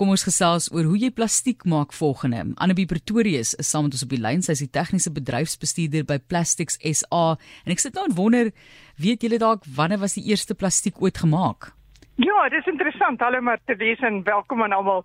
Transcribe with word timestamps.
kom 0.00 0.14
ons 0.14 0.24
gesels 0.24 0.70
oor 0.72 0.86
hoe 0.88 0.96
jy 0.96 1.10
plastiek 1.12 1.66
maak 1.68 1.92
volgende. 1.92 2.40
Annabie 2.64 2.86
Pretorius 2.88 3.52
is 3.60 3.68
saam 3.68 3.84
met 3.84 3.96
ons 3.98 4.06
op 4.06 4.14
die 4.14 4.20
lyn. 4.24 4.40
Sy 4.40 4.54
is 4.56 4.62
die 4.64 4.72
tegniese 4.72 5.12
bedryfsbestuurder 5.12 6.06
by 6.08 6.16
Plastics 6.32 6.78
SA 6.80 7.34
en 7.36 7.74
ek 7.74 7.82
sit 7.82 7.98
nou 7.98 8.06
en 8.08 8.16
wonder, 8.16 8.48
weet 8.96 9.26
julle 9.26 9.40
dalk 9.42 9.66
wanneer 9.76 10.00
was 10.00 10.16
die 10.16 10.24
eerste 10.32 10.56
plastiek 10.56 10.96
ooit 11.04 11.20
gemaak? 11.20 11.74
Ja, 12.20 12.48
dit 12.48 12.62
is 12.62 12.72
interessant. 12.72 13.20
Hallo 13.20 13.44
Martelies 13.44 14.00
en 14.06 14.22
welkom 14.24 14.64
aan 14.64 14.72
almal. 14.76 15.04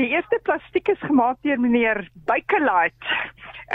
Die 0.00 0.08
eerste 0.10 0.40
plastiek 0.42 0.90
is 0.90 1.06
gemaak 1.06 1.38
deur 1.46 1.60
meneer 1.62 2.08
Bakelite 2.26 3.20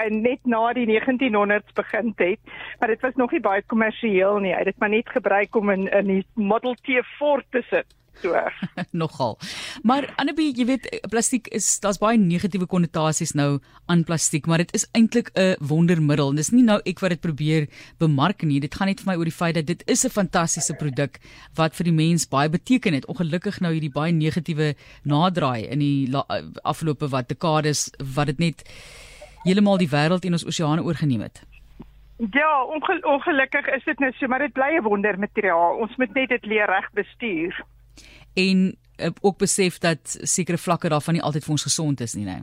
en 0.03 0.19
net 0.25 0.43
na 0.43 0.65
die 0.75 0.87
1900s 0.89 1.77
begin 1.77 2.11
het, 2.19 2.41
maar 2.79 2.91
dit 2.91 3.05
was 3.05 3.15
nog 3.15 3.31
nie 3.31 3.41
baie 3.41 3.63
kommersieel 3.71 4.41
nie. 4.43 4.51
Hy 4.51 4.65
het 4.65 4.73
dit 4.73 4.83
maar 4.83 4.91
net 4.91 5.15
gebruik 5.15 5.55
om 5.55 5.71
in 5.71 5.87
in 5.87 6.11
die 6.11 6.25
Model 6.35 6.75
T 6.83 6.99
Ford 7.15 7.47
te 7.55 7.63
sit 7.71 7.87
so. 8.21 8.33
Nogal. 9.01 9.37
Maar 9.83 10.13
Annabie, 10.15 10.51
jy 10.55 10.65
weet 10.65 10.87
plastiek 11.11 11.47
is 11.55 11.79
daar's 11.83 11.99
baie 12.01 12.17
negatiewe 12.17 12.67
konnotasies 12.69 13.33
nou 13.37 13.59
aan 13.87 14.03
plastiek, 14.07 14.47
maar 14.47 14.63
dit 14.63 14.73
is 14.73 14.87
eintlik 14.97 15.31
'n 15.35 15.55
wondermiddel. 15.59 16.33
Dis 16.35 16.51
nie 16.51 16.63
nou 16.63 16.79
ek 16.85 16.99
wat 16.99 17.09
dit 17.09 17.21
probeer 17.21 17.67
bemark 17.99 18.43
nie. 18.43 18.59
Dit 18.59 18.75
gaan 18.75 18.87
net 18.87 18.99
vir 19.01 19.11
my 19.11 19.17
oor 19.17 19.29
die 19.29 19.39
feit 19.41 19.55
dat 19.55 19.65
dit 19.65 19.83
is 19.87 20.05
'n 20.05 20.09
fantastiese 20.09 20.73
produk 20.73 21.19
wat 21.55 21.75
vir 21.75 21.83
die 21.83 21.93
mens 21.93 22.27
baie 22.27 22.49
beteken 22.49 22.93
het. 22.93 23.05
Ongelukkig 23.05 23.59
nou 23.61 23.73
hierdie 23.73 23.93
baie 23.93 24.11
negatiewe 24.11 24.75
naderdraai 25.03 25.67
in 25.69 25.79
die 25.79 26.09
afgelope 26.63 27.07
wat 27.09 27.29
dekades 27.29 27.91
wat 28.15 28.27
dit 28.27 28.39
net 28.39 28.63
heeltemal 29.43 29.77
die 29.77 29.89
wêreld 29.89 30.25
en 30.25 30.33
ons 30.33 30.45
oseane 30.45 30.83
oorgeneem 30.83 31.21
het. 31.21 31.41
Ja, 32.17 32.63
ongel 32.63 32.99
ongelukkig 32.99 33.67
is 33.67 33.83
dit 33.83 33.99
net 33.99 34.15
so, 34.17 34.27
maar 34.27 34.39
dit 34.39 34.53
bly 34.53 34.77
'n 34.77 34.83
wondermateriaal. 34.83 35.77
Ons 35.77 35.95
moet 35.97 36.13
net 36.13 36.29
dit 36.29 36.45
leer 36.45 36.65
reg 36.65 36.89
bestuur 36.93 37.65
en 38.37 38.61
uh, 39.01 39.09
ook 39.21 39.37
besef 39.37 39.77
dat 39.83 40.17
sekere 40.21 40.57
vlakke 40.57 40.89
daarvan 40.93 41.17
nie 41.17 41.23
altyd 41.23 41.45
vir 41.45 41.55
ons 41.57 41.67
gesond 41.69 42.01
is 42.05 42.13
nie, 42.17 42.25
né? 42.25 42.39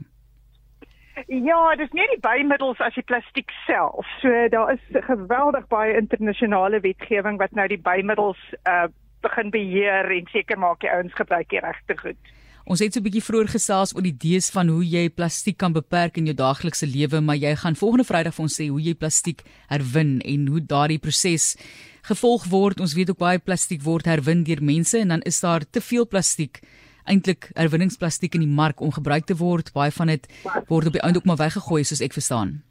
Ja, 1.31 1.75
dis 1.79 1.91
nie 1.95 2.05
die 2.11 2.19
bymiddels 2.19 2.81
as 2.83 2.95
die 2.97 3.05
plastiek 3.07 3.51
self. 3.65 4.07
So 4.21 4.47
daar 4.51 4.73
is 4.73 4.83
geweldig 5.07 5.67
baie 5.71 5.95
internasionale 5.95 6.81
wetgewing 6.83 7.39
wat 7.39 7.55
nou 7.55 7.67
die 7.71 7.81
bymiddels 7.81 8.41
uh 8.63 8.87
begin 9.25 9.49
beheer 9.49 10.11
en 10.13 10.27
seker 10.29 10.59
maak 10.61 10.83
die 10.83 10.89
ouens 10.93 11.13
gebruik 11.17 11.47
die 11.49 11.59
regte 11.63 11.95
goed. 11.97 12.34
Ons 12.65 12.81
het 12.81 12.95
so 12.95 12.99
'n 12.99 13.05
bietjie 13.05 13.21
vroeër 13.21 13.47
gesels 13.47 13.93
oor 13.93 14.01
die 14.01 14.11
idees 14.11 14.49
van 14.49 14.67
hoe 14.67 14.81
jy 14.81 15.09
plastiek 15.09 15.57
kan 15.57 15.71
beperk 15.73 16.17
in 16.17 16.25
jou 16.25 16.33
daaglikse 16.33 16.87
lewe, 16.87 17.21
maar 17.21 17.37
jy 17.37 17.55
gaan 17.55 17.75
volgende 17.75 18.03
Vrydag 18.03 18.33
vir 18.33 18.43
ons 18.43 18.55
sê 18.59 18.67
hoe 18.69 18.81
jy 18.81 18.95
plastiek 18.95 19.43
herwin 19.69 20.19
en 20.21 20.47
hoe 20.47 20.65
daardie 20.65 20.97
proses 20.97 21.55
gevolg 22.01 22.45
word. 22.49 22.79
Ons 22.79 22.93
weet 22.93 23.09
ook 23.09 23.17
baie 23.17 23.37
plastiek 23.37 23.83
word 23.83 24.05
herwin 24.05 24.43
deur 24.43 24.63
mense 24.63 24.97
en 24.97 25.07
dan 25.07 25.21
is 25.21 25.39
daar 25.39 25.61
te 25.69 25.79
veel 25.79 26.07
plastiek 26.07 26.59
eintlik 27.05 27.51
herwinningsplastiek 27.53 28.33
in 28.33 28.41
die 28.41 28.55
mark 28.55 28.81
om 28.81 28.91
gebruik 28.91 29.25
te 29.25 29.35
word. 29.35 29.71
Baie 29.73 29.91
van 29.91 30.07
dit 30.07 30.27
word 30.67 30.87
op 30.87 30.93
die 30.93 31.01
einde 31.01 31.19
ook 31.19 31.25
maar 31.25 31.37
weggegooi 31.37 31.83
soos 31.83 32.01
ek 32.01 32.13
verstaan. 32.13 32.63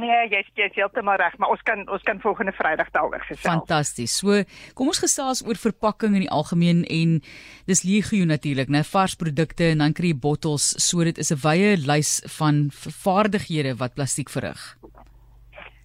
Nee, 0.00 0.28
jy 0.32 0.40
jy 0.56 0.66
is 0.70 0.76
heeltemal 0.78 1.18
reg, 1.20 1.34
maar 1.36 1.52
ons 1.52 1.62
kan 1.68 1.82
ons 1.92 2.04
kan 2.06 2.20
volgende 2.20 2.54
Vrydag 2.56 2.88
daaroor 2.94 3.20
gesels. 3.26 3.44
Fantasties. 3.44 4.14
So, 4.22 4.40
kom 4.78 4.88
ons 4.88 5.02
gesels 5.02 5.42
oor 5.44 5.58
verpakking 5.60 6.16
in 6.16 6.24
die 6.24 6.32
algemeen 6.32 6.80
en 6.88 7.18
dis 7.68 7.84
legio 7.84 8.24
natuurlik, 8.24 8.72
né, 8.72 8.80
vars 8.88 9.18
produkte 9.20 9.68
en 9.68 9.84
dan 9.84 9.92
kry 9.92 10.14
jy 10.14 10.18
bottels. 10.24 10.72
So 10.80 11.04
dit 11.04 11.18
is 11.18 11.30
'n 11.30 11.42
wye 11.44 11.76
lys 11.76 12.22
van 12.38 12.70
vaardighede 12.72 13.76
wat 13.76 13.94
plastiek 13.94 14.30
verrig. 14.30 14.78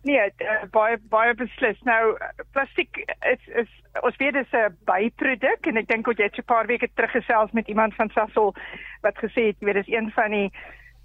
Nee, 0.07 0.31
uh, 0.39 0.63
baie 0.71 0.97
baie 1.11 1.33
beslis. 1.35 1.79
Nou 1.83 2.15
plastiek 2.53 3.03
is 3.27 3.43
is 3.63 3.69
ons 4.07 4.15
weet 4.21 4.33
dit 4.33 4.45
is 4.45 4.53
'n 4.53 4.77
byproduk 4.85 5.67
en 5.67 5.77
ek 5.77 5.87
dink 5.87 6.07
ook 6.07 6.17
jy 6.17 6.29
het 6.29 6.35
so 6.35 6.41
'n 6.41 6.53
paar 6.53 6.67
weke 6.67 6.87
terug 6.95 7.11
gesels 7.11 7.51
met 7.51 7.67
iemand 7.67 7.95
van 7.95 8.09
Sasol 8.09 8.55
wat 9.01 9.17
gesê 9.17 9.51
het, 9.51 9.59
weet 9.59 9.83
dis 9.83 9.93
een 9.95 10.11
van 10.11 10.31
die 10.31 10.51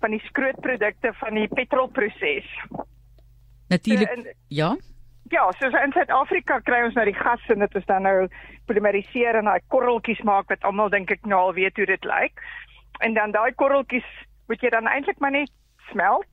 van 0.03 0.17
die 0.17 0.23
skrootprodukte 0.29 1.13
van 1.21 1.39
die 1.39 1.49
petrolproses. 1.49 2.49
Natuurlik. 3.73 4.11
So, 4.11 4.35
ja. 4.49 4.73
Ja, 5.33 5.47
so 5.57 5.71
in 5.71 5.95
Suid-Afrika 5.95 6.59
kry 6.67 6.83
ons 6.85 6.99
nou 6.99 7.07
die 7.09 7.17
gas 7.17 7.47
en 7.55 7.63
dit 7.65 7.79
is 7.79 7.87
dan 7.89 8.05
nou 8.05 8.27
polimeriseer 8.69 9.39
en 9.39 9.49
daai 9.49 9.63
korreltjies 9.73 10.21
maak 10.29 10.51
wat 10.53 10.67
almal 10.69 10.93
dink 10.93 11.15
ek 11.15 11.25
nou 11.25 11.39
al 11.47 11.57
weet 11.57 11.79
hoe 11.81 11.89
dit 11.89 12.05
lyk. 12.11 12.43
En 13.01 13.17
dan 13.17 13.33
daai 13.33 13.55
korreltjies 13.57 14.09
moet 14.51 14.61
jy 14.61 14.75
dan 14.75 14.91
eintlik 14.91 15.23
maar 15.25 15.33
net 15.33 15.51
smelt 15.89 16.29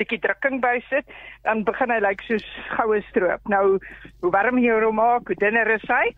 bietjie 0.00 0.18
drukking 0.22 0.60
bysit, 0.62 1.06
dan 1.46 1.62
begin 1.66 1.92
hy 1.94 2.00
lyk 2.02 2.18
like 2.18 2.26
soos 2.26 2.46
goue 2.74 3.00
stroop. 3.08 3.42
Nou, 3.50 3.78
hoe 4.24 4.32
warm 4.34 4.58
jy 4.58 4.74
hom 4.82 4.98
maak, 4.98 5.30
hoe 5.30 5.38
dunner 5.38 5.70
is 5.76 5.84
hy? 5.90 6.10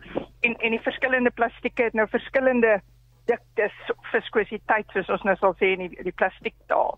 En 0.47 0.57
en 0.57 0.75
die 0.75 0.83
verskillende 0.83 1.33
plastieke 1.37 1.89
het 1.89 1.97
nou 1.97 2.07
verskillende 2.09 2.79
diktes, 3.27 3.75
viskositeit 4.11 4.87
soos 4.93 5.09
ons 5.09 5.23
nou 5.23 5.35
sal 5.35 5.55
sê 5.59 5.73
in 5.75 5.85
die, 5.87 6.03
die 6.03 6.15
plastiektaal. 6.15 6.97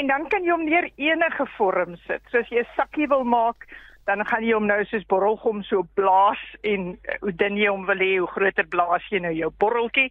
En 0.00 0.06
dan 0.06 0.26
kan 0.30 0.44
jy 0.44 0.52
hom 0.54 0.64
neer 0.64 0.90
enige 0.96 1.46
vorm 1.56 1.96
sit. 2.06 2.22
So 2.30 2.38
as 2.38 2.50
jy 2.50 2.62
'n 2.62 2.74
sakkie 2.76 3.08
wil 3.08 3.24
maak, 3.24 3.66
dan 4.06 4.24
gaan 4.26 4.44
jy 4.44 4.54
hom 4.56 4.66
nou 4.66 4.84
soos 4.84 5.06
borrelgom 5.06 5.62
so 5.62 5.82
blaas 5.94 6.40
en 6.62 6.92
uh, 6.94 7.16
hoe 7.20 7.32
dun 7.32 7.56
jy 7.56 7.68
hom 7.68 7.86
wil 7.86 8.02
hê, 8.02 8.16
hoe 8.18 8.30
groter 8.34 8.66
blaas 8.66 9.06
jy 9.10 9.20
nou 9.20 9.32
jou 9.32 9.50
borreltjie 9.62 10.10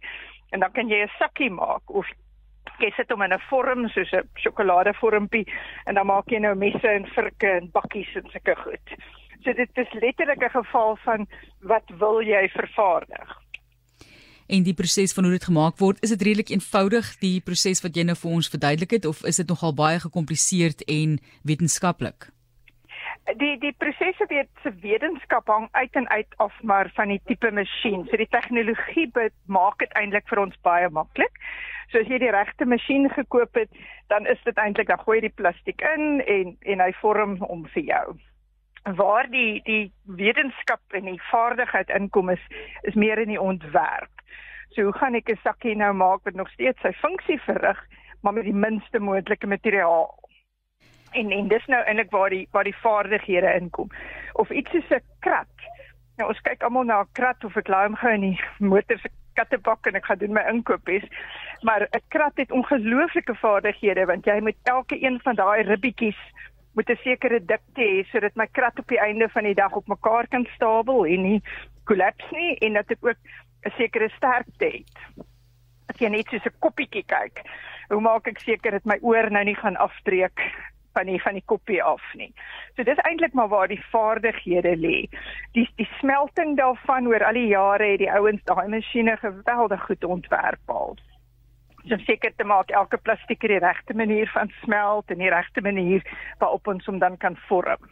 en 0.52 0.60
dan 0.60 0.72
kan 0.72 0.88
jy 0.88 1.02
'n 1.04 1.16
sakkie 1.18 1.50
maak 1.50 1.82
of 1.90 2.06
jy 2.80 2.90
sit 2.96 3.10
hom 3.10 3.22
in 3.22 3.32
'n 3.32 3.46
vorm 3.50 3.88
soos 3.88 4.12
'n 4.12 4.28
sjokoladevormpie 4.42 5.46
en 5.86 5.94
dan 5.94 6.06
maak 6.06 6.30
jy 6.30 6.38
nou 6.38 6.54
messe 6.54 6.88
en 6.88 7.06
virke 7.16 7.50
en 7.58 7.70
bakkies 7.72 8.14
en 8.16 8.30
sulke 8.30 8.56
goed. 8.56 8.96
So 9.44 9.52
dit 9.52 9.78
is 9.78 9.92
letterlik 9.92 10.42
'n 10.42 10.50
geval 10.50 10.96
van 11.04 11.26
wat 11.60 11.88
wil 11.98 12.20
jy 12.22 12.48
vervaardig? 12.48 13.49
En 14.50 14.62
die 14.66 14.74
proses 14.74 15.12
van 15.14 15.24
hoe 15.24 15.32
dit 15.32 15.44
gemaak 15.46 15.76
word, 15.78 16.00
is 16.02 16.10
dit 16.10 16.22
redelik 16.26 16.48
eenvoudig 16.50 17.06
die 17.22 17.38
proses 17.46 17.82
wat 17.84 17.94
jy 17.94 18.02
nou 18.08 18.16
vir 18.18 18.32
ons 18.34 18.48
verduidelik 18.50 18.96
het 18.96 19.06
of 19.06 19.22
is 19.30 19.38
dit 19.38 19.46
nogal 19.52 19.76
baie 19.78 20.00
gekompliseerd 20.02 20.82
en 20.90 21.12
wetenskaplik? 21.46 22.26
Die 23.38 23.52
die 23.62 23.70
prosesse 23.78 24.26
weet 24.26 24.50
se 24.64 24.72
wetenskap 24.82 25.46
hang 25.54 25.68
uit 25.78 26.00
en 26.02 26.10
uit 26.10 26.34
af 26.42 26.56
maar 26.66 26.90
van 26.98 27.14
die 27.14 27.20
tipe 27.30 27.52
masjien. 27.54 28.02
So 28.10 28.18
die 28.18 28.26
tegnologie 28.34 29.06
maak 29.46 29.78
dit 29.78 29.94
eintlik 29.94 30.26
vir 30.26 30.42
ons 30.42 30.58
baie 30.66 30.90
maklik. 30.90 31.38
So 31.92 32.02
as 32.02 32.10
jy 32.10 32.18
die 32.18 32.34
regte 32.34 32.66
masjien 32.66 33.06
gekoop 33.14 33.54
het, 33.54 33.70
dan 34.10 34.26
is 34.26 34.42
dit 34.44 34.58
eintlik 34.58 34.90
dan 34.90 35.04
gooi 35.04 35.20
jy 35.20 35.28
die 35.28 35.36
plastiek 35.38 35.86
in 35.94 36.24
en 36.26 36.56
en 36.74 36.82
hy 36.82 36.90
vorm 36.98 37.38
om 37.46 37.68
vir 37.76 37.86
jou. 37.86 38.06
Waar 38.98 39.30
die 39.30 39.60
die 39.62 39.92
wetenskap 40.10 40.82
en 40.90 41.06
die 41.06 41.20
vaardigheid 41.30 41.92
inkom 41.94 42.34
is 42.34 42.42
is 42.82 42.98
meer 42.98 43.22
in 43.22 43.30
die 43.30 43.44
ontwerp. 43.52 44.10
So 44.70 44.82
hoe 44.82 44.92
gaan 44.92 45.14
ek 45.14 45.30
'n 45.30 45.40
sakkie 45.42 45.76
nou 45.76 45.92
maak 45.92 46.24
wat 46.24 46.34
nog 46.34 46.48
steeds 46.50 46.80
sy 46.80 46.92
funksie 46.92 47.40
verrig, 47.40 47.78
maar 48.22 48.32
met 48.32 48.44
die 48.44 48.54
minste 48.54 48.98
moontlike 48.98 49.46
materiaal? 49.46 50.18
En 51.12 51.30
en 51.30 51.48
dis 51.48 51.66
nou 51.66 51.82
eintlik 51.82 52.10
waar 52.10 52.30
die 52.30 52.48
waar 52.50 52.64
die 52.64 52.76
vaardighede 52.82 53.54
inkom. 53.60 53.90
Of 54.32 54.50
iets 54.50 54.70
soos 54.70 54.90
'n 54.90 55.02
krat. 55.20 55.56
Nou 56.16 56.28
ons 56.28 56.40
kyk 56.40 56.62
almal 56.62 56.84
na 56.84 57.00
'n 57.00 57.12
krat 57.12 57.44
of 57.44 57.56
ek 57.56 57.68
laai 57.68 57.86
hom 57.86 57.96
gou 57.96 58.12
in 58.12 58.20
die 58.20 58.40
motor 58.72 58.98
se 58.98 59.10
kattebak 59.34 59.86
en 59.86 59.94
ek 59.94 60.06
gaan 60.06 60.18
doen 60.18 60.32
my 60.32 60.44
inkopies. 60.48 61.04
Maar 61.62 61.88
'n 61.90 62.02
krat 62.08 62.36
het 62.36 62.50
ongelooflike 62.50 63.34
vaardighede 63.34 64.06
want 64.06 64.24
jy 64.24 64.40
moet 64.40 64.56
elke 64.62 65.02
een 65.02 65.20
van 65.20 65.34
daai 65.34 65.62
ribbetjies 65.62 66.20
moet 66.74 66.90
'n 66.90 67.02
sekere 67.02 67.40
dikte 67.44 67.82
hê 67.82 68.04
sodat 68.10 68.34
my 68.36 68.46
krat 68.46 68.78
op 68.78 68.88
die 68.88 69.00
einde 69.00 69.28
van 69.28 69.44
die 69.44 69.54
dag 69.54 69.72
op 69.72 69.86
mekaar 69.86 70.28
kan 70.28 70.46
stapel 70.54 71.06
en 71.06 71.22
nie 71.22 71.42
kollaps 71.84 72.30
nie 72.30 72.58
en 72.58 72.72
dat 72.72 72.88
dit 72.88 72.98
ook 73.02 73.18
'n 73.66 73.72
sekere 73.76 74.08
sterkte 74.16 74.64
het. 74.64 75.26
As 75.88 75.98
jy 75.98 76.08
net 76.08 76.28
soos 76.30 76.46
'n 76.46 76.60
koppietjie 76.60 77.04
kyk, 77.04 77.42
hoe 77.88 78.00
maak 78.00 78.28
ek 78.28 78.38
seker 78.38 78.70
dat 78.70 78.84
my 78.84 78.98
oor 79.02 79.30
nou 79.30 79.44
nie 79.44 79.56
gaan 79.56 79.76
afbreek 79.76 80.40
van 80.92 81.06
die 81.06 81.20
van 81.22 81.34
die 81.38 81.44
koppie 81.46 81.82
af 81.82 82.02
nie. 82.14 82.32
So 82.76 82.82
dis 82.82 82.98
eintlik 83.06 83.32
maar 83.32 83.48
waar 83.48 83.68
die 83.68 83.82
vaardighede 83.92 84.76
lê. 84.76 85.06
Die 85.52 85.68
die 85.76 85.88
smelting 85.98 86.56
daarvan 86.56 87.06
oor 87.06 87.24
al 87.24 87.38
die 87.38 87.50
jare 87.52 87.92
het 87.92 88.02
die 88.02 88.10
ouens 88.12 88.42
daai 88.44 88.68
masjiene 88.68 89.16
geweldig 89.16 89.84
goed 89.86 90.04
ontwerp 90.04 90.74
al. 90.74 90.96
So 91.88 91.96
seker 92.04 92.32
te 92.36 92.44
maak 92.44 92.70
elke 92.70 92.98
plastiek 92.98 93.40
die 93.40 93.62
regte 93.62 93.94
manier 93.94 94.28
van 94.34 94.52
smelt 94.62 95.10
en 95.10 95.18
die 95.18 95.30
regte 95.32 95.60
manier 95.60 96.04
waarop 96.38 96.66
ons 96.66 96.86
hom 96.86 96.98
dan 96.98 97.16
kan 97.16 97.36
vorm. 97.48 97.88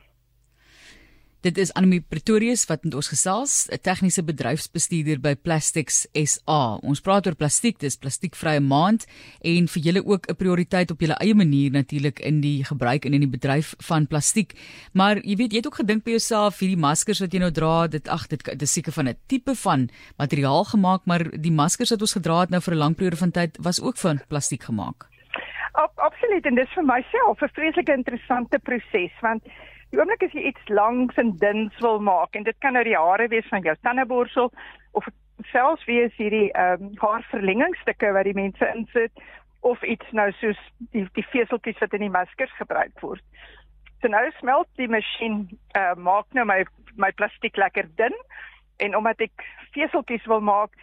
Dit 1.39 1.55
is 1.63 1.71
Anemie 1.79 2.01
Pretorius 2.03 2.65
wat 2.67 2.83
met 2.83 2.97
ons 2.99 3.09
gesels, 3.13 3.69
'n 3.71 3.79
tegniese 3.79 4.25
bedryfsbestuurder 4.27 5.21
by 5.21 5.37
Plastics 5.37 6.07
SA. 6.13 6.79
Ons 6.83 7.01
praat 7.01 7.27
oor 7.27 7.37
plastiek, 7.37 7.79
dis 7.79 7.97
plastiekvrye 7.97 8.59
maand 8.61 9.07
en 9.43 9.69
vir 9.69 9.83
julle 9.83 10.03
ook 10.05 10.27
'n 10.27 10.35
prioriteit 10.35 10.91
op 10.91 11.01
julle 11.01 11.15
eie 11.23 11.35
manier 11.35 11.71
natuurlik 11.71 12.19
in 12.19 12.41
die 12.41 12.65
gebruik 12.65 13.05
en 13.05 13.15
in 13.15 13.21
die 13.21 13.39
bedryf 13.39 13.75
van 13.79 14.07
plastiek. 14.07 14.59
Maar 14.93 15.23
jy 15.23 15.37
weet, 15.37 15.53
jy 15.53 15.57
het 15.59 15.67
ook 15.67 15.79
gedink 15.79 16.05
by 16.05 16.11
jouself 16.11 16.59
hierdie 16.59 16.77
maskers 16.77 17.21
wat 17.21 17.33
jy 17.33 17.39
nou 17.39 17.53
dra, 17.53 17.87
dit 17.87 18.09
ag 18.09 18.27
dit 18.27 18.59
dis 18.59 18.73
seker 18.73 18.93
van 18.93 19.09
'n 19.09 19.17
tipe 19.29 19.55
van 19.55 19.89
materiaal 20.19 20.65
gemaak, 20.65 21.07
maar 21.07 21.41
die 21.41 21.53
maskers 21.53 21.91
wat 21.91 22.01
ons 22.01 22.13
gedra 22.13 22.41
het 22.41 22.51
nou 22.51 22.61
vir 22.61 22.75
'n 22.75 22.79
lang 22.79 22.97
periode 22.97 23.17
van 23.17 23.31
tyd 23.31 23.57
was 23.61 23.81
ook 23.81 23.97
van 23.97 24.21
plastiek 24.29 24.63
gemaak. 24.65 25.18
Ab, 25.79 25.93
absoluut 26.03 26.47
en 26.47 26.59
dis 26.59 26.75
vir 26.75 26.85
myself 26.85 27.43
'n 27.43 27.55
vreeslike 27.55 27.93
interessante 27.93 28.59
proses 28.59 29.15
want 29.23 29.47
Die 29.91 29.97
oomblik 29.97 30.27
as 30.27 30.35
jy 30.37 30.51
iets 30.51 30.69
langs 30.69 31.17
en 31.21 31.31
duns 31.41 31.77
wil 31.81 32.01
maak 32.05 32.37
en 32.37 32.45
dit 32.45 32.57
kan 32.61 32.75
nou 32.77 32.85
die 32.85 32.97
hare 32.97 33.29
wees 33.33 33.47
van 33.49 33.65
jou 33.65 33.75
tandeborsel 33.87 34.51
of 35.01 35.07
selfs 35.53 35.87
wees 35.89 36.13
hierdie 36.21 36.51
ehm 36.53 36.91
um, 36.91 36.91
haarverlengingstukke 37.01 38.11
wat 38.17 38.29
die 38.29 38.37
mense 38.37 38.69
insit 38.75 39.23
of 39.71 39.83
iets 39.83 40.13
nou 40.13 40.29
soos 40.41 40.61
die 40.93 41.07
die 41.17 41.25
veseltjies 41.33 41.81
wat 41.81 41.97
in 41.97 42.05
die 42.05 42.13
maskers 42.19 42.53
gebruik 42.59 43.01
word. 43.01 43.25
So 44.03 44.13
nou 44.13 44.27
smelt 44.39 44.69
die 44.77 44.91
masjien 44.93 45.41
uh, 45.79 45.95
maak 45.97 46.29
nou 46.37 46.45
my 46.45 46.61
my 47.01 47.11
plastiek 47.17 47.57
lekker 47.57 47.89
dun 47.97 48.15
en 48.85 48.97
omdat 48.99 49.25
ek 49.25 49.47
veseltjies 49.73 50.29
wil 50.29 50.45
maak 50.45 50.77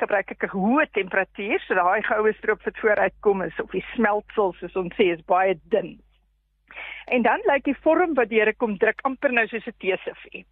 gebruik 0.00 0.30
ek 0.30 0.44
'n 0.44 0.54
hoë 0.54 0.86
temperatuur 0.98 1.60
so 1.64 1.74
daai 1.74 2.02
goue 2.02 2.32
stroop 2.38 2.64
wat 2.64 2.80
vooruit 2.82 3.14
kom 3.20 3.42
is 3.42 3.60
of 3.60 3.70
die 3.70 3.84
smeltsel 3.94 4.54
soos 4.58 4.76
ons 4.76 4.94
sê 4.96 5.12
is 5.12 5.24
baie 5.26 5.54
dun. 5.74 5.98
En 7.06 7.22
dan 7.22 7.40
lyk 7.46 7.64
die 7.64 7.80
vorm 7.84 8.14
wat 8.14 8.28
deur 8.28 8.52
kom 8.54 8.78
druk 8.78 9.00
amper 9.04 9.32
nou 9.32 9.46
soos 9.46 9.66
'n 9.66 9.78
teesifie. 9.78 10.44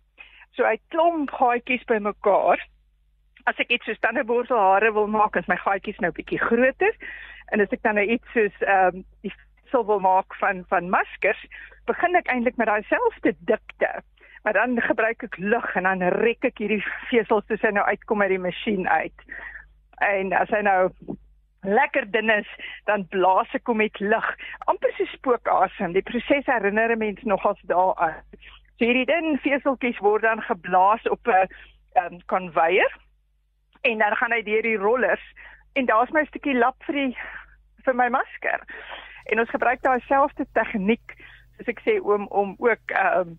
So 0.55 0.65
hy 0.65 0.79
klomp 0.89 1.31
gaatjies 1.31 1.85
bymekaar. 1.85 2.61
As 3.47 3.59
ek 3.59 3.71
iets 3.71 3.85
soos 3.85 4.01
tandeborstelhare 4.01 4.93
wil 4.93 5.07
maak, 5.07 5.37
is 5.37 5.49
my 5.49 5.57
gaatjies 5.57 5.99
nou 6.01 6.13
bietjie 6.13 6.39
groter. 6.39 6.95
En 7.53 7.61
as 7.61 7.73
ek 7.73 7.83
dan 7.83 7.95
nou 7.95 8.07
iets 8.07 8.33
soos 8.33 8.63
ehm 8.63 8.97
um, 8.97 9.05
die 9.23 9.33
sou 9.71 9.85
wil 9.87 10.01
maak 10.01 10.35
van 10.35 10.65
van 10.71 10.91
maskers, 10.91 11.47
begin 11.87 12.17
ek 12.17 12.29
eintlik 12.29 12.57
met 12.57 12.67
daai 12.71 12.83
selfde 12.89 13.35
dikte. 13.51 13.91
Maar 14.45 14.53
dan 14.53 14.81
gebruik 14.81 15.23
ek 15.25 15.37
lug 15.41 15.67
en 15.75 15.87
dan 15.89 16.03
rek 16.21 16.45
ek 16.45 16.59
hierdie 16.61 16.83
vesels 17.09 17.47
soos 17.49 17.63
hy 17.65 17.71
nou 17.73 17.85
uitkom 17.89 18.23
uit 18.23 18.35
die 18.35 18.43
masjien 18.45 18.89
uit. 18.89 19.23
En 20.05 20.35
as 20.37 20.51
hy 20.53 20.61
nou 20.67 20.91
lekker 21.65 22.11
dun 22.13 22.29
is, 22.29 22.51
dan 22.85 23.07
blaas 23.09 23.49
ek 23.57 23.71
hom 23.73 23.81
met 23.81 24.01
lug, 24.05 24.27
amper 24.69 24.93
so 24.99 25.09
spookasem. 25.15 25.95
Die 25.97 26.05
proses 26.05 26.45
herinner 26.45 26.93
'n 26.93 27.01
mens 27.01 27.23
nogals 27.25 27.61
daaraan. 27.73 28.21
So 28.77 28.85
hierdie 28.85 29.07
dun 29.09 29.39
veseltjies 29.41 29.99
word 30.05 30.23
dan 30.29 30.43
geblaas 30.43 31.09
op 31.09 31.25
'n 31.27 31.49
um, 32.03 32.21
konveier 32.27 32.93
en 33.81 33.99
dan 33.99 34.17
gaan 34.17 34.33
hy 34.33 34.43
deur 34.43 34.63
die 34.63 34.77
rollers 34.77 35.25
en 35.73 35.87
daar's 35.87 36.11
my 36.11 36.25
stukkie 36.25 36.59
lap 36.59 36.77
vir 36.85 36.95
die 36.95 37.17
vir 37.85 37.95
my 37.95 38.09
masker. 38.09 38.61
En 39.25 39.41
ons 39.41 39.51
gebruik 39.51 39.83
daai 39.83 40.01
selfde 40.01 40.47
tegniek 40.53 41.17
soos 41.57 41.69
ek 41.69 41.81
sê 41.81 41.97
oom 42.03 42.27
om 42.29 42.57
ook 42.59 42.93
um, 42.93 43.39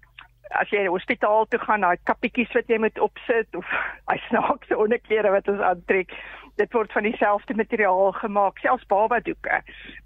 as 0.53 0.69
jy 0.69 0.85
hospitaal 0.87 1.47
toe 1.49 1.59
gaan, 1.59 1.81
daai 1.85 1.97
kappietjies 2.03 2.53
wat 2.53 2.69
jy 2.69 2.77
moet 2.81 2.99
opsit 2.99 3.57
of 3.57 3.65
hy 4.11 4.17
snaakse 4.27 4.77
onderklere 4.77 5.31
wat 5.33 5.47
ons 5.51 5.63
aantrek, 5.71 6.13
dit 6.59 6.77
word 6.77 6.93
van 6.95 7.03
dieselfde 7.03 7.55
materiaal 7.57 8.13
gemaak. 8.21 8.59
Selfs 8.63 8.87
baba 8.91 9.19
doeke 9.25 9.61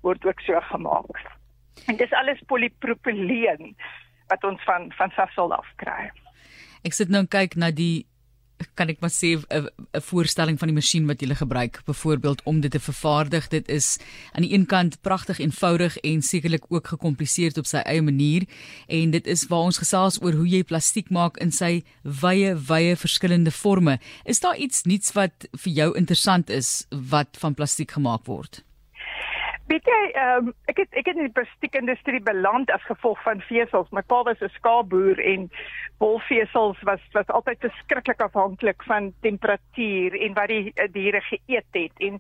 word 0.06 0.26
ook 0.26 0.42
so 0.46 0.62
gemaak. 0.72 1.26
En 1.88 2.00
dis 2.00 2.14
alles 2.18 2.42
polipropyleen 2.48 3.76
wat 4.30 4.44
ons 4.44 4.64
van 4.64 4.92
van 4.98 5.14
Sasol 5.16 5.54
af 5.54 5.68
kry. 5.82 6.10
Ek 6.88 6.96
sit 6.96 7.12
nou 7.12 7.26
kyk 7.28 7.58
na 7.60 7.72
die 7.76 8.09
kan 8.74 8.90
ek 8.90 9.00
maar 9.00 9.12
sê 9.14 9.38
'n 9.38 9.68
'n 9.94 10.02
voorstelling 10.02 10.60
van 10.60 10.68
die 10.68 10.76
masjien 10.76 11.08
wat 11.08 11.22
jy 11.22 11.36
gebruik 11.36 11.82
byvoorbeeld 11.86 12.44
om 12.44 12.62
dit 12.62 12.72
te 12.72 12.80
vervaardig. 12.80 13.48
Dit 13.48 13.70
is 13.70 13.98
aan 14.32 14.42
die 14.42 14.54
een 14.54 14.66
kant 14.66 15.02
pragtig 15.02 15.40
eenvoudig 15.40 15.98
en 15.98 16.22
sekerlik 16.22 16.66
ook 16.68 16.88
gekompliseerd 16.88 17.58
op 17.58 17.66
sy 17.66 17.78
eie 17.78 18.02
manier. 18.02 18.44
En 18.88 19.12
dit 19.12 19.28
is 19.28 19.48
waar 19.48 19.68
ons 19.70 19.78
gesels 19.78 20.22
oor 20.22 20.34
hoe 20.34 20.48
jy 20.48 20.64
plastiek 20.64 21.10
maak 21.10 21.38
in 21.38 21.52
sy 21.52 21.84
wye 22.04 22.56
wye 22.56 22.96
verskillende 22.96 23.52
forme. 23.52 24.00
Is 24.26 24.40
daar 24.40 24.58
iets 24.58 24.84
nuuts 24.84 25.12
wat 25.12 25.48
vir 25.52 25.74
jou 25.74 25.96
interessant 25.96 26.50
is 26.50 26.86
wat 26.90 27.38
van 27.40 27.54
plastiek 27.54 27.92
gemaak 27.92 28.26
word 28.26 28.64
Weet 29.70 29.86
jy, 29.86 29.98
um, 30.18 30.48
ek 30.72 30.80
het 30.82 30.96
ek 30.98 31.12
het 31.12 31.18
in 31.20 31.28
die 31.28 31.36
plastiekindustrie 31.36 32.20
beland 32.26 32.72
as 32.74 32.86
gevolg 32.90 33.20
van 33.22 33.44
vesels. 33.46 33.92
My 33.94 34.02
pa 34.02 34.24
was 34.26 34.42
'n 34.42 34.50
skaapboer 34.56 35.20
en 35.22 35.50
wolvesels 36.02 36.82
was 36.90 37.04
was 37.14 37.28
altyd 37.28 37.60
verskriklik 37.62 38.22
afhanklik 38.22 38.84
van 38.84 39.14
temperatuur 39.22 40.18
en 40.26 40.34
wat 40.34 40.48
die 40.48 40.74
uh, 40.74 40.88
diere 40.92 41.22
geëet 41.22 41.78
het 41.78 41.94
en 42.08 42.18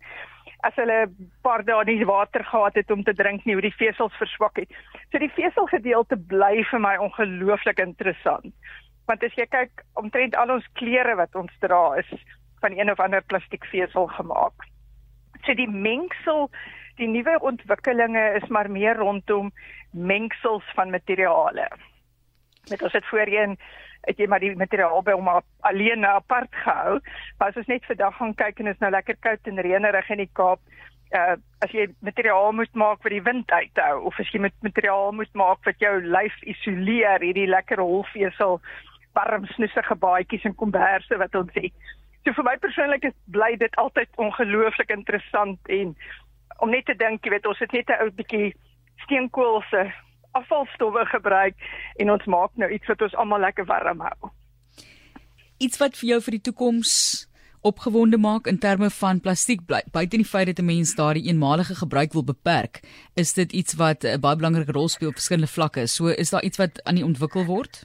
as 0.61 0.75
hulle 0.75 0.99
'n 1.07 1.31
paar 1.41 1.65
dae 1.65 1.83
nie 1.85 2.05
water 2.05 2.45
gehad 2.45 2.75
het 2.75 2.91
om 2.91 3.03
te 3.03 3.13
drink 3.13 3.45
nie, 3.45 3.53
hoe 3.53 3.65
die 3.65 3.79
vesels 3.81 4.13
verswak 4.21 4.55
het. 4.55 4.69
So 5.11 5.17
die 5.17 5.33
veselgedeelte 5.33 6.17
bly 6.17 6.63
vir 6.63 6.79
my 6.79 6.95
ongelooflik 6.97 7.79
interessant. 7.79 8.53
Want 9.07 9.23
as 9.23 9.33
jy 9.33 9.45
kyk 9.45 9.71
omtrent 9.93 10.35
al 10.35 10.51
ons 10.51 10.67
klere 10.73 11.15
wat 11.15 11.35
ons 11.35 11.51
dra 11.59 11.95
is 11.97 12.13
van 12.61 12.77
een 12.77 12.91
of 12.91 12.99
ander 12.99 13.23
plastiekvesel 13.23 14.07
gemaak. 14.07 14.67
So 15.45 15.53
die 15.53 15.69
mengsel 15.69 16.49
die 16.99 17.07
nuwe 17.07 17.37
ontwikkelinge 17.51 18.23
is 18.41 18.47
maar 18.53 18.69
meer 18.71 18.99
rondom 18.99 19.51
mengsels 19.91 20.65
van 20.75 20.91
materiale. 20.91 21.67
Met 22.69 22.83
ons 22.83 22.93
het 22.93 23.07
voorheen 23.09 23.57
het 24.07 24.19
jy 24.19 24.27
maar 24.31 24.43
die 24.43 24.55
materiaal 24.55 25.01
by 25.03 25.15
hom 25.17 25.27
alleen 25.67 26.05
apart 26.07 26.53
gehou, 26.63 26.99
maar 27.37 27.51
as 27.51 27.59
ons 27.59 27.71
net 27.71 27.87
vandag 27.87 28.15
gaan 28.17 28.35
kyk 28.39 28.61
en 28.61 28.71
is 28.71 28.79
nou 28.83 28.91
lekker 28.93 29.17
koud 29.25 29.49
en 29.51 29.63
reënerig 29.65 30.11
in 30.15 30.23
die 30.23 30.31
Kaap, 30.39 30.61
uh 31.15 31.35
as 31.59 31.73
jy 31.75 31.89
materiaal 32.05 32.53
moet 32.55 32.75
maak 32.79 33.01
wat 33.03 33.11
die 33.11 33.23
wind 33.25 33.49
uithou 33.51 34.05
of 34.07 34.19
as 34.21 34.29
jy 34.31 34.39
met 34.39 34.53
materiaal 34.63 35.11
moet 35.11 35.33
maak 35.35 35.65
wat 35.67 35.81
jou 35.83 35.95
lyf 36.05 36.37
isoleer, 36.47 37.19
hierdie 37.19 37.49
lekker 37.49 37.81
holvesel 37.83 38.61
warm 39.17 39.47
snoesige 39.55 39.97
baadjies 39.99 40.45
en 40.47 40.55
komberse 40.55 41.17
wat 41.19 41.35
ons 41.35 41.51
het. 41.57 41.73
So 42.23 42.35
vir 42.37 42.47
my 42.47 42.55
persoonlik 42.61 43.09
is 43.09 43.17
bly 43.35 43.55
dit 43.59 43.75
altyd 43.81 44.21
ongelooflik 44.21 44.93
interessant 44.95 45.59
en 45.67 45.95
om 46.59 46.69
net 46.69 46.85
te 46.85 46.95
dink, 46.95 47.23
jy 47.23 47.31
weet, 47.31 47.47
ons 47.47 47.59
het 47.59 47.71
net 47.71 47.89
'n 47.89 48.01
ou 48.03 48.09
bietjie 48.11 48.53
steenkool 49.05 49.61
se 49.69 49.91
afvalstowwe 50.31 51.05
gebruik 51.05 51.55
en 51.95 52.11
ons 52.11 52.25
maak 52.25 52.51
nou 52.55 52.69
iets 52.71 52.87
wat 52.87 53.01
ons 53.01 53.15
almal 53.15 53.39
lekker 53.39 53.65
warm 53.65 53.99
hou. 53.99 54.31
Iets 55.57 55.77
wat 55.77 55.97
vir 55.97 56.09
jou 56.09 56.21
vir 56.21 56.31
die 56.31 56.45
toekoms 56.51 57.27
opgewonde 57.61 58.17
maak 58.17 58.47
in 58.47 58.57
terme 58.57 58.89
van 58.89 59.19
plastiek 59.19 59.65
buite 59.67 60.17
die 60.17 60.25
feit 60.25 60.47
dat 60.47 60.59
'n 60.59 60.65
mens 60.65 60.95
daardie 60.95 61.27
eenmalige 61.27 61.75
gebruik 61.75 62.13
wil 62.13 62.23
beperk, 62.23 62.79
is 63.15 63.33
dit 63.33 63.51
iets 63.51 63.73
wat 63.73 64.03
'n 64.03 64.19
baie 64.19 64.35
belangrike 64.35 64.71
rol 64.71 64.87
speel 64.87 65.09
op 65.09 65.19
verskillende 65.19 65.51
vlakke. 65.51 65.87
So 65.87 66.07
is 66.07 66.29
daar 66.29 66.43
iets 66.43 66.57
wat 66.57 66.83
aan 66.83 66.95
die 66.95 67.05
ontwikkel 67.05 67.45
word? 67.45 67.83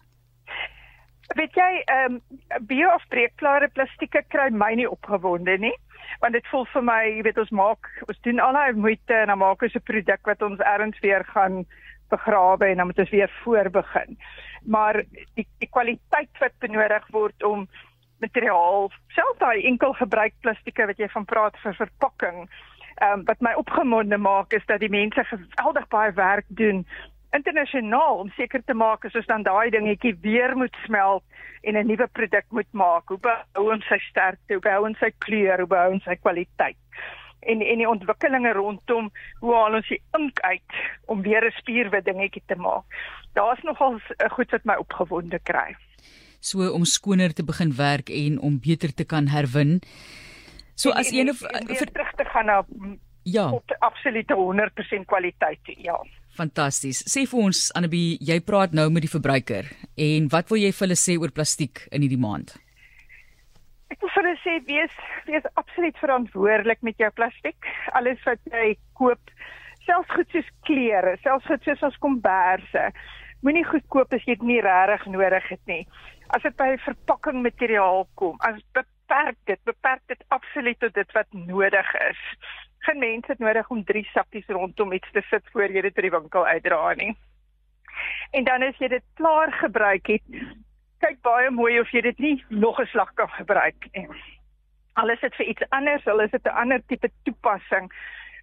Weet 1.35 1.57
jy, 1.59 1.71
ehm 1.91 2.21
um, 2.21 2.21
bio-afbreekbare 2.69 3.69
plastieke 3.75 4.23
kry 4.29 4.51
my 4.51 4.75
nie 4.75 4.91
opgewonde 4.91 5.59
nie 5.59 5.75
want 6.21 6.37
dit 6.37 6.47
voel 6.51 6.67
vir 6.73 6.85
my, 6.87 7.01
jy 7.17 7.23
weet 7.27 7.39
ons 7.43 7.55
maak 7.59 7.89
ons 8.09 8.21
doen 8.27 8.41
al 8.41 8.57
daai 8.57 8.79
moeite 8.79 9.17
en 9.17 9.33
dan 9.33 9.41
maak 9.41 9.63
ons 9.67 9.75
'n 9.75 9.89
produk 9.91 10.31
wat 10.31 10.43
ons 10.43 10.61
erns 10.75 11.01
weer 11.03 11.25
gaan 11.35 11.65
begrawe 12.11 12.67
en 12.67 12.77
dan 12.77 12.87
moet 12.87 12.99
ons 12.99 13.11
weer 13.11 13.31
voor 13.43 13.71
begin. 13.71 14.19
Maar 14.65 15.03
die 15.35 15.47
die 15.59 15.71
kwaliteit 15.71 16.31
wat 16.41 16.55
benodig 16.61 17.07
word 17.11 17.43
om 17.43 17.67
materiaal, 18.21 18.91
selfs 19.09 19.39
daai 19.39 19.67
enkel 19.67 19.93
gebruik 19.93 20.35
plastieke 20.41 20.87
wat 20.87 20.99
jy 20.99 21.09
van 21.09 21.25
praat 21.25 21.57
vir 21.63 21.75
verpakking, 21.75 22.49
ehm 23.03 23.19
um, 23.19 23.25
wat 23.25 23.41
my 23.41 23.55
opgemonde 23.55 24.19
maak 24.19 24.53
is 24.53 24.67
dat 24.67 24.81
die 24.81 24.93
mense 24.93 25.25
geweldig 25.25 25.89
baie 25.89 26.13
werk 26.13 26.47
doen 26.49 26.87
internasionaal 27.35 28.21
om 28.23 28.31
seker 28.37 28.63
te 28.65 28.75
maak 28.75 29.05
as 29.05 29.17
ons 29.19 29.27
dan 29.31 29.43
daai 29.47 29.71
dingetjie 29.75 30.15
weer 30.23 30.57
moet 30.57 30.77
smelt 30.85 31.25
en 31.63 31.77
'n 31.77 31.87
nuwe 31.87 32.07
produk 32.13 32.45
moet 32.51 32.73
maak. 32.73 33.09
Hoe 33.09 33.19
behou 33.19 33.73
ons 33.73 33.87
sy 33.89 33.99
sterkte, 34.11 34.55
hoe 34.55 34.63
behou 34.63 34.85
ons 34.87 34.99
sy 34.99 35.11
kleur, 35.19 35.59
hoe 35.59 35.67
behou 35.67 35.93
ons 35.93 36.05
sy 36.05 36.17
kwaliteit? 36.17 36.77
En 37.41 37.61
en 37.61 37.79
die 37.79 37.89
ontwikkelinge 37.89 38.53
rondom 38.53 39.11
hoe 39.41 39.55
haal 39.55 39.75
ons 39.75 39.89
die 39.89 40.03
ink 40.19 40.41
uit 40.41 40.73
om 41.07 41.23
weer 41.23 41.45
'n 41.45 41.59
spierwit 41.61 42.05
dingetjie 42.05 42.43
te 42.47 42.57
maak. 42.57 42.85
Daar's 43.35 43.63
nogal 43.63 43.95
'n 43.95 44.31
goed 44.31 44.51
wat 44.51 44.65
my 44.65 44.75
opgewonde 44.75 45.39
kry. 45.43 45.77
So 46.41 46.73
om 46.73 46.85
skoner 46.85 47.33
te 47.33 47.45
begin 47.45 47.77
werk 47.77 48.09
en 48.09 48.39
om 48.41 48.61
beter 48.61 48.95
te 48.95 49.05
kan 49.05 49.27
herwin. 49.27 49.81
So 50.75 50.91
as 50.91 51.13
een 51.13 51.31
of 51.31 51.39
vir 51.39 51.93
terug 51.93 52.13
te 52.15 52.25
gaan 52.25 52.47
na 52.47 52.65
ja, 53.23 53.61
absolute 53.79 54.35
100% 54.35 55.07
kwaliteit, 55.07 55.61
ja. 55.65 56.05
Fantasties. 56.35 57.05
Sê 57.07 57.25
vir 57.31 57.47
ons 57.47 57.69
Annabie, 57.79 58.19
jy 58.23 58.41
praat 58.43 58.75
nou 58.75 58.89
met 58.93 59.05
die 59.05 59.11
verbruiker 59.13 59.69
en 60.01 60.29
wat 60.33 60.51
wil 60.51 60.61
jy 60.63 60.73
vir 60.75 60.87
hulle 60.89 60.99
sê 60.99 61.17
oor 61.21 61.33
plastiek 61.35 61.85
in 61.95 62.03
hierdie 62.05 62.21
maand? 62.21 62.57
Ek 63.95 64.01
wil 64.03 64.11
vir 64.11 64.27
hulle 64.27 64.41
sê 64.43 64.57
wees 64.67 64.97
wees 65.29 65.47
absoluut 65.61 66.01
verantwoordelik 66.03 66.83
met 66.83 66.99
jou 67.01 67.11
plastiek. 67.17 67.69
Alles 67.99 68.23
wat 68.27 68.43
jy 68.51 68.75
koop, 68.99 69.31
selfs 69.87 70.11
goed 70.17 70.35
soos 70.35 70.51
klere, 70.69 71.15
selfs 71.23 71.47
goed 71.51 71.65
soos 71.69 71.87
ons 71.89 72.01
komberse, 72.03 72.89
moenie 73.47 73.65
goed 73.69 73.87
koop 73.95 74.13
as 74.17 74.27
jy 74.27 74.37
dit 74.39 74.49
nie 74.51 74.61
regtig 74.65 75.07
nodig 75.15 75.49
het 75.53 75.65
nie. 75.71 75.83
As 76.35 76.43
dit 76.43 76.57
by 76.59 76.75
verpakking 76.83 77.43
materiaal 77.45 78.09
kom, 78.19 78.37
as 78.43 78.59
beperk 78.77 79.39
dit, 79.47 79.61
beperk 79.69 80.03
dit 80.11 80.29
absoluut 80.35 80.81
tot 80.83 80.95
dit 80.97 81.17
wat 81.17 81.29
nodig 81.37 81.97
is 82.09 82.23
geen 82.85 82.99
mens 82.99 83.27
het 83.27 83.39
nodig 83.39 83.71
om 83.71 83.85
drie 83.85 84.05
sakkies 84.13 84.47
rondom 84.47 84.93
iets 84.93 85.11
te 85.13 85.23
sit 85.31 85.45
voor 85.53 85.73
jy 85.73 85.83
dit 85.87 85.95
by 85.95 86.05
die 86.07 86.15
winkel 86.15 86.47
uitdra 86.47 86.95
nie. 87.01 87.15
En 88.31 88.45
dan 88.45 88.63
as 88.63 88.79
jy 88.83 88.89
dit 88.89 89.05
klaar 89.21 89.53
gebruik 89.53 90.07
het, 90.07 90.23
kyk 91.05 91.21
baie 91.27 91.51
mooi 91.51 91.79
of 91.81 91.91
jy 91.93 92.01
dit 92.01 92.19
nie 92.19 92.45
nog 92.49 92.81
'n 92.81 92.87
slag 92.87 93.15
kan 93.15 93.29
gebruik 93.29 93.89
nie. 93.93 94.09
Alles 94.95 95.21
het 95.21 95.35
vir 95.35 95.47
iets 95.47 95.69
anders, 95.69 96.07
al 96.07 96.21
is 96.21 96.31
dit 96.31 96.45
'n 96.45 96.57
ander 96.63 96.81
tipe 96.87 97.11
toepassing. 97.25 97.93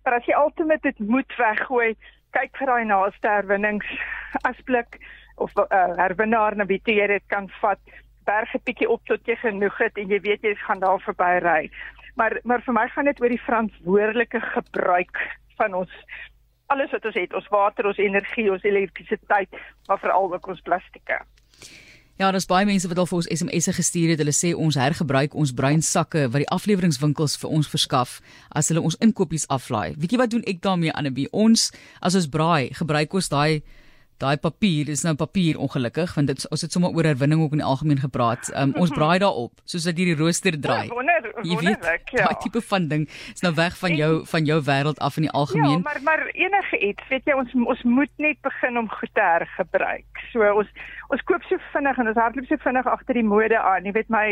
Maar 0.04 0.14
as 0.14 0.26
jy 0.26 0.34
altyd 0.34 0.82
dit 0.82 1.00
moet 1.00 1.36
weggooi, 1.38 1.96
kyk 2.32 2.58
vir 2.58 2.68
daai 2.68 2.86
naaste 2.86 3.28
herwinnings 3.28 3.88
asblik 4.50 4.98
of 5.36 5.52
'n 5.56 5.66
uh, 5.70 5.98
herwinnaar 5.98 6.56
na 6.56 6.66
wie 6.66 6.82
jy 6.86 7.08
dit 7.08 7.24
kan 7.28 7.50
vat 7.62 7.80
berge 8.26 8.60
bietjie 8.64 8.90
op 8.90 9.06
tot 9.06 9.26
jy 9.26 9.36
genoeg 9.36 9.78
het 9.78 9.98
en 9.98 10.08
jy 10.08 10.20
weet 10.20 10.44
jy 10.44 10.56
gaan 10.56 10.80
daar 10.80 11.00
verby 11.00 11.40
ry. 11.44 11.72
Maar 12.22 12.38
maar 12.44 12.62
vir 12.62 12.76
my 12.78 12.88
gaan 12.94 13.08
dit 13.10 13.22
oor 13.22 13.34
die 13.34 13.46
verantwoordelike 13.48 14.40
gebruik 14.54 15.22
van 15.58 15.74
ons 15.74 15.94
alles 16.72 16.92
wat 16.94 17.06
ons 17.10 17.18
het, 17.18 17.34
ons 17.34 17.48
water, 17.52 17.88
ons 17.90 17.98
energie, 18.00 18.46
ons 18.52 18.64
elektrisiteit, 18.64 19.58
maar 19.90 20.00
veral 20.00 20.30
ook 20.34 20.52
ons 20.54 20.62
plastieke. 20.62 21.18
Ja, 22.22 22.30
daar's 22.30 22.46
baie 22.46 22.68
mense 22.70 22.88
wat 22.88 23.00
al 23.02 23.08
vir 23.10 23.18
ons 23.18 23.30
SMS'e 23.34 23.74
gestuur 23.74 24.14
het. 24.14 24.22
Hulle 24.22 24.36
sê 24.38 24.52
ons 24.54 24.78
hergebruik 24.78 25.34
ons 25.34 25.54
bruin 25.58 25.82
sakke 25.82 26.28
wat 26.30 26.44
die 26.44 26.52
afleweringswinkels 26.54 27.40
vir 27.42 27.56
ons 27.58 27.70
verskaf 27.72 28.20
as 28.54 28.70
hulle 28.70 28.84
ons 28.86 29.00
inkopies 29.02 29.48
aflaai. 29.50 29.98
Weet 29.98 30.14
jy 30.14 30.22
wat 30.22 30.36
doen 30.36 30.46
ek 30.46 30.62
daarmee 30.62 30.94
Annabie? 30.94 31.26
Ons 31.34 31.72
as 32.00 32.20
ons 32.20 32.30
braai, 32.30 32.70
gebruik 32.78 33.18
ons 33.18 33.32
daai 33.34 33.64
daai 34.22 34.38
papier 34.42 34.90
is 34.94 35.04
nou 35.06 35.14
papier 35.20 35.60
ongelukkig 35.60 36.14
want 36.18 36.32
dit 36.32 36.46
ons 36.54 36.64
het 36.66 36.76
sommer 36.76 36.94
oor 36.96 37.08
herwinning 37.10 37.42
ook 37.44 37.56
in 37.58 37.64
die 37.64 37.68
algemeen 37.68 38.02
gepraat. 38.04 38.52
Um, 38.56 38.74
ons 38.82 38.94
braai 38.94 39.20
daarop 39.24 39.64
soos 39.66 39.88
dat 39.90 39.98
hierdie 39.98 40.18
rooster 40.20 40.58
draai. 40.62 40.88
Ja, 40.88 40.94
wonder, 40.94 41.30
jy 41.48 41.58
weet, 41.64 41.88
ja. 42.14 42.26
Daai 42.26 42.38
tipe 42.44 42.62
van 42.70 42.88
ding 42.92 43.08
is 43.34 43.44
nou 43.46 43.54
weg 43.58 43.78
van 43.82 43.96
jou 43.98 44.12
van 44.34 44.50
jou 44.50 44.60
wêreld 44.70 45.02
af 45.02 45.18
in 45.18 45.28
die 45.28 45.34
algemeen. 45.44 45.80
Ja, 45.82 45.86
maar 45.90 46.02
maar 46.08 46.26
enige 46.34 46.82
iets, 46.90 47.08
weet 47.10 47.30
jy, 47.30 47.38
ons 47.44 47.54
ons 47.76 47.86
moet 47.98 48.14
net 48.18 48.42
begin 48.48 48.78
om 48.78 48.90
goed 48.90 49.14
te 49.14 49.26
hergebruik. 49.26 50.26
So 50.34 50.52
ons 50.64 50.70
ons 51.14 51.24
koop 51.30 51.46
so 51.50 51.60
vinnig 51.74 51.98
en 51.98 52.12
ons 52.14 52.22
hardloop 52.24 52.48
so 52.50 52.62
vinnig 52.64 52.88
agter 52.88 53.20
die 53.20 53.28
mode 53.28 53.58
aan. 53.60 53.88
Jy 53.90 53.96
weet 54.00 54.14
my 54.14 54.28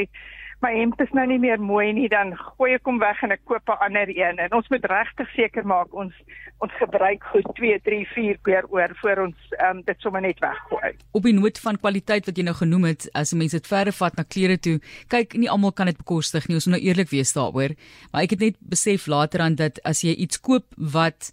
my 0.62 0.72
hemp 0.76 1.00
is 1.02 1.12
nou 1.16 1.26
nie 1.30 1.40
meer 1.40 1.62
mooi 1.62 1.94
nie, 1.96 2.08
dan 2.12 2.34
gooi 2.38 2.74
ek 2.76 2.88
hom 2.88 3.00
weg 3.00 3.22
en 3.24 3.32
ek 3.32 3.46
koop 3.48 3.70
'n 3.70 3.80
ander 3.86 4.10
een. 4.12 4.40
En 4.40 4.54
ons 4.54 4.68
moet 4.70 4.86
regtig 4.86 5.30
seker 5.36 5.66
maak 5.66 5.94
ons 5.94 6.14
ons 6.60 6.74
gebruik 6.76 7.24
goed 7.32 7.48
2, 7.56 7.80
3, 7.84 8.08
4 8.14 8.38
keer 8.44 8.66
oor 8.70 8.92
voor 9.02 9.18
ons 9.28 9.38
um, 9.64 9.82
dit 9.82 9.96
sommer 10.00 10.22
net 10.22 10.40
weggooi. 10.40 10.92
Op 11.12 11.24
die 11.24 11.34
noot 11.34 11.60
van 11.60 11.80
kwaliteit 11.80 12.26
wat 12.26 12.38
jy 12.38 12.44
nou 12.44 12.56
genoem 12.56 12.84
het, 12.84 13.08
as 13.14 13.34
mense 13.34 13.56
dit 13.56 13.68
verder 13.68 13.94
vat 13.94 14.16
na 14.16 14.24
klere 14.24 14.58
toe, 14.58 14.80
kyk, 15.08 15.38
nie 15.40 15.50
almal 15.50 15.72
kan 15.72 15.86
dit 15.86 15.98
bekostig 15.98 16.48
nie. 16.48 16.56
Ons 16.60 16.68
moet 16.68 16.76
nou 16.76 16.84
eerlik 16.84 17.10
wees 17.10 17.34
daaroor. 17.34 17.76
Maar 18.12 18.28
ek 18.28 18.36
het 18.36 18.40
net 18.40 18.58
besef 18.60 19.08
later 19.08 19.40
aan 19.40 19.56
dat 19.56 19.80
as 19.84 20.04
jy 20.04 20.12
iets 20.12 20.40
koop 20.40 20.66
wat 20.76 21.32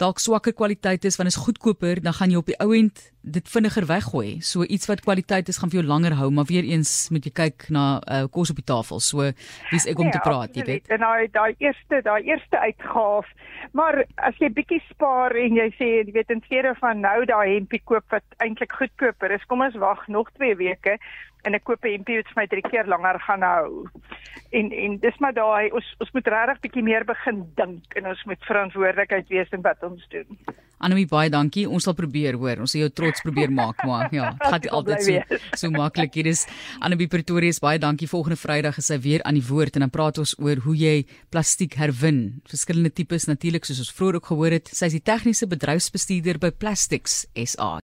dalk 0.00 0.18
swakker 0.18 0.56
kwaliteit 0.56 1.04
is 1.04 1.16
want 1.16 1.28
is 1.28 1.36
goedkoper, 1.36 2.00
dan 2.00 2.16
gaan 2.16 2.30
jy 2.30 2.40
op 2.40 2.46
die 2.46 2.60
ou 2.64 2.72
end 2.72 3.13
dit 3.24 3.48
vinniger 3.48 3.86
weggooi. 3.88 4.40
So 4.44 4.64
iets 4.64 4.86
wat 4.86 5.00
kwaliteit 5.04 5.48
is 5.48 5.58
gaan 5.58 5.72
vir 5.72 5.80
jou 5.80 5.88
langer 5.88 6.16
hou, 6.18 6.30
maar 6.30 6.48
weer 6.48 6.66
eens 6.68 7.08
moet 7.10 7.24
jy 7.24 7.32
kyk 7.32 7.68
na 7.72 7.84
uh, 8.04 8.24
kos 8.30 8.52
op 8.52 8.60
die 8.60 8.66
tafel. 8.68 9.00
So 9.00 9.30
wie's 9.70 9.88
ek 9.88 9.98
om 9.98 10.10
ja, 10.10 10.16
te 10.16 10.22
praat, 10.24 10.56
jy 10.56 10.66
weet. 10.68 10.88
En 10.92 11.04
daai 11.04 11.28
daai 11.32 11.54
eerste 11.58 12.02
daai 12.04 12.22
eerste 12.28 12.60
uitgaaf, 12.60 13.30
maar 13.72 14.02
as 14.28 14.40
jy 14.42 14.52
bietjie 14.54 14.82
spaar 14.90 15.36
en 15.40 15.60
jy 15.60 15.68
sê 15.78 15.90
jy 16.02 16.16
weet 16.16 16.34
in 16.34 16.42
steede 16.46 16.74
van 16.80 17.00
nou 17.04 17.20
daai 17.28 17.56
hempie 17.56 17.82
koop 17.84 18.04
wat 18.12 18.26
eintlik 18.44 18.76
goedkoper 18.76 19.32
is, 19.38 19.46
kom 19.48 19.64
ons 19.64 19.78
wag 19.80 20.04
nog 20.08 20.28
2 20.40 20.58
weke 20.60 20.98
en 21.44 21.56
ek 21.56 21.64
koop 21.68 21.84
'n 21.84 21.96
hempie 21.96 22.16
wat 22.16 22.28
vir 22.32 22.40
my 22.40 22.46
3 22.46 22.68
keer 22.70 22.86
langer 22.88 23.20
gaan 23.20 23.42
hou. 23.42 23.86
En 24.52 24.72
en 24.72 24.98
dis 24.98 25.18
maar 25.18 25.32
daai 25.32 25.70
ons 25.72 25.94
ons 26.00 26.12
moet 26.12 26.26
regtig 26.26 26.60
bietjie 26.60 26.82
meer 26.82 27.04
begin 27.04 27.44
dink 27.56 27.96
en 27.96 28.06
ons 28.06 28.24
moet 28.24 28.44
verantwoordelikheid 28.50 29.28
wees 29.28 29.50
in 29.52 29.62
wat 29.62 29.82
ons 29.82 30.06
doen. 30.08 30.38
Anemie 30.84 31.06
baie 31.08 31.30
dankie. 31.30 31.68
Ons 31.68 31.84
sal 31.84 31.94
probeer 31.94 32.34
hoor. 32.34 32.60
Ons 32.60 32.74
sal 32.74 32.80
jou 32.84 32.90
trots 32.90 33.13
probeer 33.22 33.52
maak, 33.52 33.84
maar 33.86 34.08
ja, 34.14 34.30
dit 34.30 34.42
gaan 34.42 34.68
altyd 34.78 35.04
so 35.04 35.38
so 35.60 35.70
maklik. 35.70 36.14
Hier 36.14 36.26
is 36.26 36.46
Anemie 36.80 37.08
Pretorius 37.08 37.60
baie 37.62 37.78
dankie. 37.78 38.08
Volgende 38.08 38.36
Vrydag 38.36 38.78
is 38.78 38.90
sy 38.90 38.98
weer 38.98 39.22
aan 39.22 39.38
die 39.38 39.46
woord 39.46 39.76
en 39.76 39.86
dan 39.86 39.94
praat 39.94 40.18
ons 40.18 40.34
oor 40.38 40.62
hoe 40.64 40.76
jy 40.76 40.94
plastiek 41.30 41.74
herwin. 41.80 42.40
Verskillende 42.50 42.92
tipes 42.92 43.28
natuurlik 43.30 43.64
soos 43.64 43.82
ons 43.84 43.92
vroeër 43.94 44.20
ook 44.20 44.32
gehoor 44.32 44.58
het. 44.58 44.70
Sy 44.72 44.90
is 44.90 44.98
die 44.98 45.04
tegniese 45.04 45.48
bedryfsbestuurder 45.50 46.40
by 46.42 46.50
Plastics 46.50 47.24
SA. 47.34 47.78